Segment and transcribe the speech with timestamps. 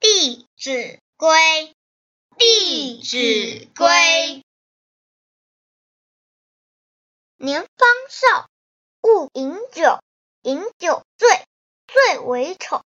[0.00, 1.74] 弟子规，
[2.36, 4.44] 弟子规。
[7.36, 8.48] 年方少，
[9.02, 10.00] 勿饮酒，
[10.42, 11.28] 饮酒醉
[11.86, 12.82] 最为丑。